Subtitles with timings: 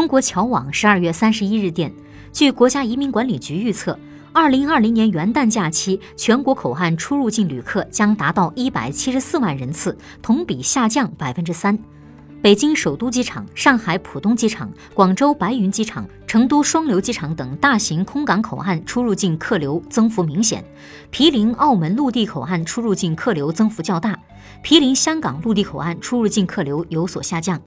[0.00, 1.92] 中国侨网十二月三十一日电。
[2.32, 3.98] 据国家移民管理局预测
[4.32, 11.78] 二零二零年元旦假期全国口岸出入境旅客将达到一百七十四万人次同比下降百分之三。
[12.40, 20.64] 北京首都机场上海浦东机场广州白云机场成都双流机场等大型空港口岸出入境客流增幅明显
[21.10, 24.18] 毗邻澳门陆地口岸出入境客流增幅较大
[24.62, 27.60] 毗邻香港陆地口岸出入境客流有所下降。